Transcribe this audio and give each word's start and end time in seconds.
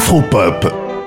Afropop, 0.00 0.66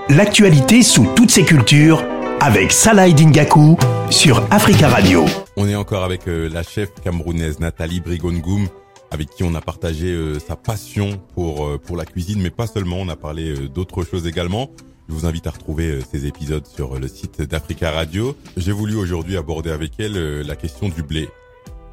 l'actualité 0.09 0.83
sous 0.83 1.07
toutes 1.15 1.31
ses 1.31 1.43
cultures 1.43 2.03
avec 2.39 2.71
Salah 2.71 3.09
Dingaku 3.09 3.75
sur 4.11 4.45
Africa 4.51 4.87
Radio. 4.87 5.25
On 5.57 5.67
est 5.67 5.73
encore 5.73 6.03
avec 6.03 6.27
euh, 6.27 6.47
la 6.47 6.61
chef 6.61 6.93
camerounaise 7.03 7.59
Nathalie 7.59 8.01
Brigongoum 8.01 8.67
avec 9.09 9.31
qui 9.31 9.43
on 9.43 9.55
a 9.55 9.61
partagé 9.61 10.09
euh, 10.09 10.37
sa 10.37 10.55
passion 10.55 11.19
pour 11.33 11.65
euh, 11.65 11.79
pour 11.79 11.97
la 11.97 12.05
cuisine 12.05 12.39
mais 12.39 12.51
pas 12.51 12.67
seulement, 12.67 12.97
on 12.97 13.09
a 13.09 13.15
parlé 13.15 13.67
d'autres 13.67 14.03
choses 14.03 14.27
également. 14.27 14.69
Je 15.09 15.15
vous 15.15 15.25
invite 15.25 15.47
à 15.47 15.51
retrouver 15.51 15.99
ces 16.11 16.27
épisodes 16.27 16.67
sur 16.67 16.99
le 16.99 17.07
site 17.07 17.41
d'Africa 17.41 17.89
Radio. 17.89 18.37
J'ai 18.57 18.73
voulu 18.73 18.95
aujourd'hui 18.95 19.37
aborder 19.37 19.71
avec 19.71 19.93
elle 19.97 20.41
la 20.41 20.55
question 20.55 20.89
du 20.89 21.01
blé. 21.01 21.29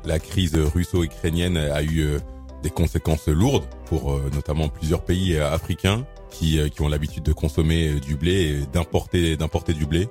La 0.05 0.19
crise 0.19 0.55
russo-ukrainienne 0.55 1.57
a 1.57 1.83
eu 1.83 2.19
des 2.63 2.71
conséquences 2.71 3.29
lourdes 3.29 3.65
pour 3.87 4.21
notamment 4.35 4.69
plusieurs 4.69 5.03
pays 5.03 5.39
africains 5.39 6.05
qui, 6.31 6.61
qui 6.71 6.83
ont 6.83 6.89
l'habitude 6.89 7.23
de 7.23 7.33
consommer 7.33 8.01
du 8.01 8.17
blé 8.17 8.61
d'importer 8.73 9.37
d'importer 9.37 9.73
du 9.73 9.87
blé 9.87 10.09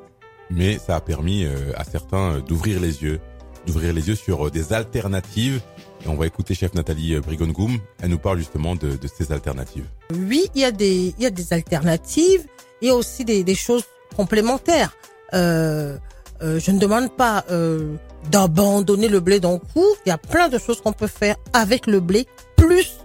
mais 0.50 0.80
ça 0.80 0.96
a 0.96 1.02
permis 1.02 1.44
euh, 1.46 1.72
à 1.76 1.84
certains 1.84 2.34
euh, 2.34 2.42
d'ouvrir 2.42 2.80
les 2.80 3.04
yeux, 3.04 3.20
d'ouvrir 3.68 3.94
les 3.94 4.08
yeux 4.08 4.16
sur 4.16 4.48
euh, 4.48 4.52
des 4.52 4.74
alternatives. 4.74 5.62
Et 6.06 6.08
on 6.08 6.16
va 6.16 6.28
écouter 6.28 6.54
chef 6.56 6.74
Nathalie 6.74 7.20
Brigongoum. 7.20 7.78
Elle 8.02 8.10
nous 8.10 8.18
parle 8.18 8.38
justement 8.38 8.76
de, 8.76 8.96
de, 8.96 9.08
ces 9.08 9.32
alternatives. 9.32 9.86
Oui, 10.14 10.50
il 10.56 10.62
y 10.62 10.66
a 10.66 10.72
des, 10.72 11.14
il 11.18 11.24
y 11.24 11.26
a 11.26 11.30
des 11.30 11.54
alternatives. 11.54 12.46
Il 12.82 12.88
y 12.88 12.92
a 12.92 12.96
aussi 12.96 13.26
des, 13.26 13.44
des 13.44 13.56
choses 13.56 13.84
complémentaires. 14.16 14.96
Euh, 15.34 15.98
euh, 16.42 16.60
je 16.60 16.72
ne 16.72 16.80
demande 16.80 17.12
pas 17.12 17.44
euh, 17.52 17.96
d'abandonner 18.32 19.10
le 19.10 19.20
blé 19.20 19.40
d'un 19.40 19.60
coup. 19.60 19.86
Il 20.06 20.10
y 20.10 20.12
a 20.12 20.18
plein 20.18 20.48
de 20.48 20.58
choses 20.58 20.80
qu'on 20.82 20.94
peut 20.94 21.08
faire 21.08 21.36
avec 21.52 21.86
le 21.86 22.00
blé, 22.00 22.28
plus 22.56 22.99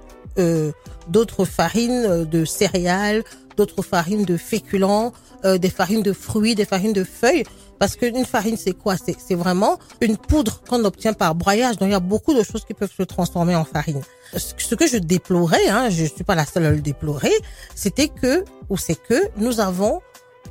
d'autres 1.09 1.45
farines 1.45 2.25
de 2.25 2.45
céréales, 2.45 3.23
d'autres 3.57 3.83
farines 3.83 4.25
de 4.25 4.37
féculents, 4.37 5.13
euh, 5.45 5.59
des 5.59 5.71
farines 5.71 6.03
de 6.03 6.13
fruits, 6.13 6.55
des 6.55 6.65
farines 6.65 6.93
de 6.93 7.05
feuilles. 7.05 7.45
Parce 7.79 7.97
qu'une 7.97 8.25
farine, 8.25 8.57
c'est 8.57 8.73
quoi? 8.73 8.95
C'est 8.97 9.35
vraiment 9.35 9.79
une 10.01 10.17
poudre 10.17 10.61
qu'on 10.69 10.85
obtient 10.85 11.13
par 11.13 11.35
broyage. 11.35 11.77
Donc, 11.77 11.89
il 11.89 11.93
y 11.93 11.97
a 11.97 12.01
beaucoup 12.01 12.33
de 12.33 12.43
choses 12.43 12.65
qui 12.65 12.73
peuvent 12.73 12.93
se 12.97 13.03
transformer 13.03 13.57
en 13.57 13.65
farine. 13.65 14.01
Ce 14.37 14.75
que 14.75 14.87
je 14.87 14.97
déplorais, 14.97 15.69
hein, 15.69 15.91
je 15.91 16.05
suis 16.05 16.25
pas 16.25 16.35
la 16.35 16.47
seule 16.47 16.67
à 16.67 16.71
le 16.71 16.81
déplorer, 16.81 17.33
c'était 17.75 18.09
que, 18.09 18.45
ou 18.71 18.77
c'est 18.77 18.95
que, 18.95 19.29
nous 19.37 19.61
avons 19.61 20.01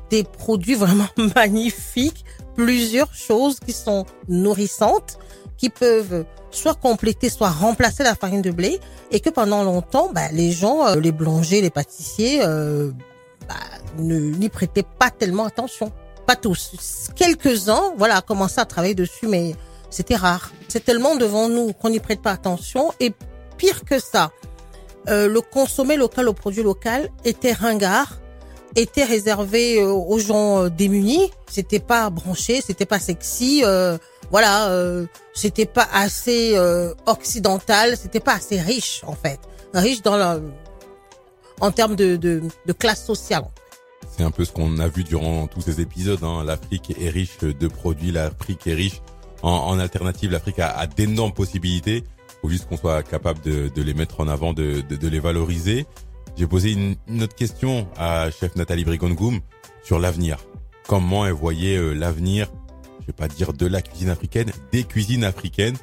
des 0.10 0.24
produits 0.24 0.76
vraiment 0.76 1.08
magnifiques, 1.36 2.24
plusieurs 2.56 3.14
choses 3.14 3.60
qui 3.60 3.74
sont 3.74 4.06
nourrissantes, 4.28 5.18
qui 5.58 5.70
peuvent 5.70 6.26
soit 6.52 6.76
compléter, 6.76 7.30
soit 7.30 7.50
remplacer 7.50 8.04
la 8.04 8.16
farine 8.16 8.42
de 8.42 8.52
blé, 8.52 8.80
et 9.12 9.20
que 9.20 9.30
pendant 9.30 9.64
longtemps, 9.64 10.10
bah, 10.14 10.32
les 10.32 10.52
gens, 10.52 10.86
euh, 10.86 10.96
les 11.00 11.12
boulangers, 11.12 11.62
les 11.62 11.70
pâtissiers, 11.70 12.42
euh, 12.44 12.92
bah, 13.48 13.56
n'y 14.00 14.50
prêtaient 14.50 14.86
pas 15.00 15.10
tellement 15.10 15.46
attention. 15.46 15.92
Pas 16.26 16.36
tous. 16.36 17.10
Quelques-uns, 17.16 17.94
voilà, 17.98 18.22
commencé 18.22 18.60
à 18.60 18.66
travailler 18.66 18.96
dessus, 18.96 19.28
mais 19.28 19.56
c'était 19.90 20.16
rare. 20.16 20.52
C'est 20.68 20.84
tellement 20.84 21.16
devant 21.16 21.50
nous 21.50 21.74
qu'on 21.74 21.90
n'y 21.90 22.00
prête 22.00 22.22
pas 22.22 22.32
attention. 22.32 22.94
Et 23.00 23.14
pire 23.58 23.84
que 23.84 24.00
ça, 24.00 24.32
euh, 25.10 25.28
le 25.28 25.42
consommer 25.42 25.98
local 25.98 26.30
au 26.30 26.34
produit 26.34 26.64
local 26.64 27.10
était 27.26 27.52
ringard, 27.52 28.20
était 28.76 29.04
réservé 29.04 29.82
euh, 29.82 29.92
aux 29.92 30.20
gens 30.20 30.64
euh, 30.64 30.70
démunis. 30.70 31.32
C'était 31.50 31.80
pas 31.80 32.10
branché, 32.10 32.62
c'était 32.62 32.86
pas 32.86 33.00
sexy. 33.00 33.62
Euh, 33.64 33.98
voilà, 34.34 34.70
euh, 34.72 35.06
c'était 35.34 35.66
pas 35.66 35.88
assez 35.94 36.58
occidental, 37.06 37.96
c'était 37.96 38.20
pas 38.20 38.34
assez 38.34 38.60
riche 38.60 39.02
en 39.06 39.14
fait, 39.14 39.40
riche 39.74 40.02
dans 40.02 40.18
la, 40.18 40.40
en 41.62 41.72
termes 41.72 41.96
de, 41.96 42.16
de, 42.16 42.42
de 42.66 42.74
classe 42.74 43.06
sociale. 43.06 43.46
C'est 44.16 44.24
un 44.24 44.32
peu 44.32 44.44
ce 44.44 44.52
qu'on 44.52 44.80
a 44.80 44.88
vu 44.88 45.04
durant 45.04 45.48
tous 45.48 45.62
ces 45.62 45.82
épisodes. 45.82 46.24
Hein. 46.24 46.44
L'Afrique 46.44 46.94
est 47.00 47.10
riche 47.10 47.38
de 47.40 47.68
produits, 47.68 48.12
l'Afrique 48.12 48.68
est 48.68 48.74
riche 48.74 49.02
en, 49.42 49.52
en 49.52 49.80
alternative. 49.80 50.32
L'Afrique 50.32 50.60
a, 50.60 50.70
a 50.78 50.88
d'énormes 50.88 51.34
possibilités. 51.34 52.04
Faut 52.42 52.50
juste 52.50 52.68
qu'on 52.68 52.78
soit 52.78 53.02
capable 53.04 53.40
de, 53.42 53.70
de, 53.70 53.82
les 53.82 53.94
mettre 53.94 54.20
en 54.20 54.28
avant, 54.28 54.54
de, 54.54 54.82
de, 54.82 54.96
de 54.96 55.08
les 55.08 55.20
valoriser. 55.20 55.86
J'ai 56.36 56.48
posé 56.48 56.72
une, 56.74 56.96
une, 57.08 57.24
autre 57.24 57.36
question 57.36 57.88
à 57.98 58.30
chef 58.32 58.56
Nathalie 58.56 58.84
Brigongoum 58.84 59.40
sur 59.84 60.00
l'avenir. 60.00 60.38
Comment 60.88 61.26
elle 61.26 61.34
voyait 61.34 61.78
euh, 61.78 61.94
l'avenir, 61.94 62.52
je 63.04 63.08
vais 63.08 63.14
pas 63.14 63.28
dire 63.28 63.54
de 63.54 63.68
la 63.68 63.82
cuisine 63.82 64.10
africaine, 64.10 64.52
des 64.72 64.84
cuisines 64.84 65.26
africaines. 65.26 65.76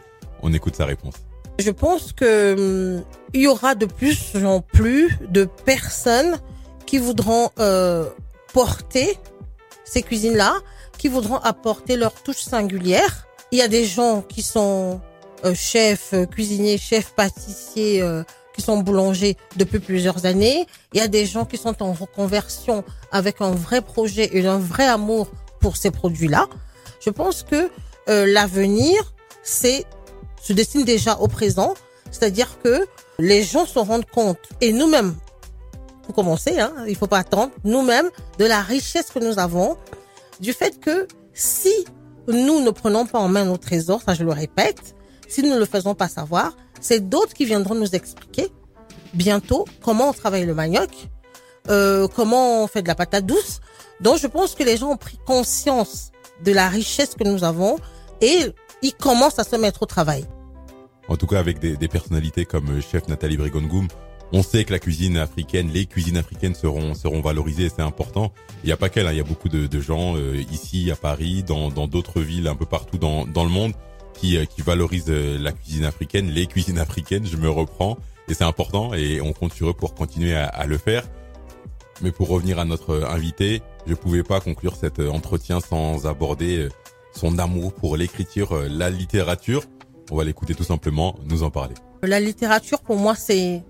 On 0.43 0.53
écoute 0.55 0.77
sa 0.77 0.87
réponse. 0.87 1.15
Je 1.59 1.71
pense 1.71 2.13
que 2.13 2.55
hum, 2.99 3.05
il 3.35 3.43
y 3.43 3.47
aura 3.47 3.75
de 3.75 3.87
plus 3.87 4.35
en 4.43 4.61
plus 4.63 5.19
de 5.29 5.45
personnes 5.45 6.39
qui 6.87 6.99
voudront 6.99 7.51
euh, 7.59 8.07
porter 8.55 9.19
ces 9.85 10.03
cuisines-là, 10.03 10.55
qui 10.97 11.09
voudront 11.09 11.37
apporter 11.37 11.97
leur 11.97 12.15
touche 12.15 12.41
singulière. 12.41 13.27
Il 13.53 13.59
y 13.59 13.63
a 13.63 13.69
des 13.69 13.85
gens 13.85 14.23
qui 14.23 14.43
sont 14.43 15.01
euh, 15.45 15.55
chefs, 15.55 16.15
euh, 16.15 16.25
cuisiniers, 16.25 16.79
chefs, 16.79 17.13
pâtissiers, 17.15 18.03
qui 18.55 18.63
sont 18.63 18.79
boulangers 18.79 19.37
depuis 19.57 19.79
plusieurs 19.79 20.25
années. 20.25 20.67
Il 20.95 20.99
y 20.99 21.03
a 21.03 21.09
des 21.09 21.27
gens 21.27 21.45
qui 21.45 21.59
sont 21.59 21.83
en 21.83 21.93
reconversion 21.93 22.83
avec 23.13 23.41
un 23.41 23.51
vrai 23.51 23.83
projet 23.83 24.31
et 24.33 24.47
un 24.47 24.59
vrai 24.59 24.87
amour 24.87 25.29
pour 25.61 25.77
ces 25.77 25.91
produits-là. 25.91 26.49
Je 27.01 27.11
pense 27.11 27.43
que 27.43 27.71
euh, 28.09 28.27
l'avenir, 28.27 29.15
c'est 29.43 29.85
se 30.41 30.53
dessine 30.53 30.85
déjà 30.85 31.17
au 31.17 31.29
présent, 31.29 31.75
c'est-à-dire 32.11 32.59
que 32.63 32.87
les 33.19 33.43
gens 33.43 33.67
se 33.67 33.79
rendent 33.79 34.07
compte, 34.07 34.39
et 34.61 34.73
nous-mêmes, 34.73 35.15
pour 36.05 36.15
commencer, 36.15 36.59
hein, 36.59 36.73
il 36.89 36.97
faut 36.97 37.07
pas 37.07 37.19
attendre, 37.19 37.53
nous-mêmes, 37.65 38.11
de 38.39 38.45
la 38.47 38.63
richesse 38.63 39.11
que 39.11 39.19
nous 39.19 39.39
avons, 39.39 39.77
du 40.41 40.53
fait 40.53 40.81
que 40.81 41.07
si 41.35 41.73
nous 42.27 42.61
ne 42.61 42.71
prenons 42.71 43.07
pas 43.07 43.19
en 43.19 43.29
main 43.29 43.45
nos 43.45 43.59
trésors, 43.59 44.03
ça 44.03 44.15
je 44.15 44.25
le 44.25 44.33
répète, 44.33 44.95
si 45.29 45.43
nous 45.43 45.51
ne 45.51 45.59
le 45.59 45.67
faisons 45.67 45.95
pas 45.95 46.09
savoir, 46.09 46.57
c'est 46.81 47.09
d'autres 47.09 47.35
qui 47.35 47.45
viendront 47.45 47.75
nous 47.75 47.95
expliquer 47.95 48.51
bientôt 49.15 49.67
comment 49.83 50.09
on 50.09 50.13
travaille 50.13 50.47
le 50.47 50.55
manioc, 50.55 50.91
euh, 51.69 52.09
comment 52.09 52.65
on 52.65 52.67
fait 52.67 52.83
de 52.83 52.89
la 52.89 52.95
patate 52.95 53.27
douce. 53.27 53.61
Donc 54.01 54.19
je 54.19 54.27
pense 54.27 54.55
que 54.55 54.63
les 54.63 54.77
gens 54.77 54.91
ont 54.91 54.97
pris 54.97 55.19
conscience 55.27 56.11
de 56.45 56.53
la 56.53 56.69
richesse 56.69 57.15
que 57.15 57.25
nous 57.25 57.45
avons 57.45 57.79
et 58.21 58.53
ils 58.83 58.95
commencent 58.95 59.39
à 59.39 59.45
se 59.45 59.57
mettre 59.57 59.83
au 59.83 59.87
travail. 59.87 60.25
En 61.09 61.17
tout 61.17 61.27
cas, 61.27 61.39
avec 61.39 61.59
des, 61.59 61.77
des 61.77 61.89
personnalités 61.89 62.45
comme 62.45 62.81
chef 62.81 63.09
Nathalie 63.09 63.37
Brigongoum, 63.37 63.89
on 64.33 64.43
sait 64.43 64.65
que 64.65 64.73
la 64.73 64.79
cuisine 64.79 65.17
africaine, 65.17 65.71
les 65.73 65.87
cuisines 65.87 66.17
africaines 66.17 66.55
seront 66.55 66.95
seront 66.95 67.21
valorisées, 67.21 67.69
c'est 67.69 67.83
important. 67.83 68.33
Il 68.63 68.67
n'y 68.69 68.73
a 68.73 68.77
pas 68.77 68.89
qu'elle, 68.89 69.07
hein, 69.07 69.13
il 69.13 69.19
y 69.19 69.21
a 69.21 69.25
beaucoup 69.25 69.49
de, 69.49 69.67
de 69.67 69.81
gens 69.81 70.17
euh, 70.17 70.37
ici 70.53 70.91
à 70.91 70.97
Paris, 70.97 71.43
dans 71.43 71.71
dans 71.71 71.89
d'autres 71.89 72.21
villes, 72.21 72.47
un 72.47 72.55
peu 72.55 72.67
partout 72.67 72.99
dans 72.99 73.27
dans 73.27 73.43
le 73.43 73.51
monde, 73.51 73.73
qui 74.15 74.37
euh, 74.37 74.45
qui 74.45 74.63
valorisent 74.63 75.07
euh, 75.09 75.37
la 75.39 75.53
cuisine 75.53 75.85
africaine, 75.85 76.31
les 76.31 76.47
cuisines 76.47 76.79
africaines. 76.79 77.27
Je 77.27 77.37
me 77.37 77.51
reprends 77.51 77.99
et 78.29 78.35
c'est 78.35 78.45
important 78.45 78.95
et 78.95 79.21
on 79.21 79.33
compte 79.33 79.53
sur 79.53 79.71
eux 79.71 79.75
pour 79.75 79.95
continuer 79.95 80.37
à, 80.37 80.47
à 80.47 80.67
le 80.67 80.79
faire. 80.79 81.03
Mais 82.03 82.13
pour 82.13 82.29
revenir 82.29 82.59
à 82.59 82.65
notre 82.65 83.05
invité, 83.05 83.63
je 83.87 83.95
pouvais 83.95 84.23
pas 84.23 84.41
conclure 84.41 84.77
cet 84.77 85.01
entretien 85.01 85.61
sans 85.61 86.07
aborder 86.07 86.69
son 87.13 87.39
amour 87.39 87.75
pour 87.75 87.97
l'écriture, 87.97 88.59
la 88.69 88.91
littérature. 88.91 89.65
On 90.11 90.17
va 90.17 90.25
l'écouter 90.25 90.55
tout 90.55 90.65
simplement 90.65 91.17
nous 91.25 91.43
en 91.43 91.51
parler. 91.51 91.75
La 92.03 92.21
littérature, 92.21 92.81
pour 92.81 92.97
moi, 92.97 93.15
c'est 93.15 93.63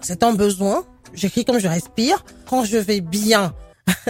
c'est 0.00 0.22
un 0.22 0.34
besoin. 0.34 0.84
J'écris 1.14 1.44
comme 1.44 1.58
je 1.58 1.68
respire. 1.68 2.24
Quand 2.48 2.64
je 2.64 2.76
vais 2.76 3.00
bien, 3.00 3.54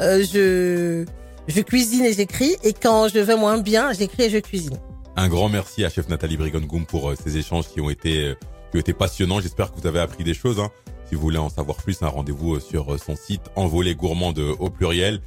euh, 0.00 0.24
je 0.24 1.04
je 1.48 1.60
cuisine 1.60 2.04
et 2.04 2.12
j'écris. 2.12 2.56
Et 2.62 2.72
quand 2.72 3.08
je 3.08 3.18
vais 3.18 3.36
moins 3.36 3.58
bien, 3.58 3.92
j'écris 3.92 4.24
et 4.24 4.30
je 4.30 4.38
cuisine. 4.38 4.78
Un 5.16 5.28
grand 5.28 5.48
merci 5.48 5.84
à 5.84 5.90
chef 5.90 6.08
Nathalie 6.08 6.36
Brigongoum 6.36 6.86
pour 6.86 7.10
euh, 7.10 7.14
ces 7.22 7.36
échanges 7.36 7.68
qui 7.68 7.80
ont 7.80 7.90
été 7.90 8.28
euh, 8.28 8.34
qui 8.70 8.76
ont 8.76 8.80
été 8.80 8.92
passionnants. 8.92 9.40
J'espère 9.40 9.72
que 9.72 9.80
vous 9.80 9.86
avez 9.86 10.00
appris 10.00 10.24
des 10.24 10.34
choses. 10.34 10.60
Hein. 10.60 10.70
Si 11.08 11.14
vous 11.14 11.20
voulez 11.20 11.38
en 11.38 11.48
savoir 11.48 11.76
plus, 11.76 12.02
un 12.02 12.08
rendez-vous 12.08 12.56
euh, 12.56 12.60
sur 12.60 12.98
son 12.98 13.16
site 13.16 13.42
Envolée 13.56 13.94
Gourmande 13.94 14.38
au 14.38 14.70
pluriel. 14.70 15.20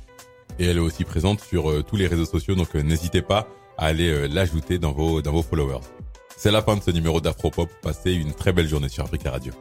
Et 0.60 0.66
elle 0.66 0.78
est 0.78 0.82
aussi 0.82 1.04
présente 1.04 1.42
sur 1.42 1.84
tous 1.86 1.98
les 1.98 2.08
réseaux 2.08 2.26
sociaux, 2.26 2.56
donc 2.56 2.74
n'hésitez 2.74 3.22
pas 3.22 3.48
à 3.78 3.86
aller 3.88 4.28
l'ajouter 4.28 4.80
dans 4.80 4.92
vos 4.92 5.22
dans 5.22 5.32
vos 5.32 5.44
followers. 5.44 5.86
C'est 6.36 6.52
la 6.52 6.64
fin 6.64 6.76
de 6.76 6.82
ce 6.82 6.90
numéro 6.90 7.22
d'Afropop. 7.22 7.70
Passez 7.84 8.14
une 8.14 8.34
très 8.34 8.54
belle 8.54 8.68
journée 8.68 8.90
sur 8.90 9.04
Africa 9.04 9.30
Radio. 9.30 9.54